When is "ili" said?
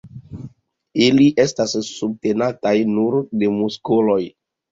1.07-1.27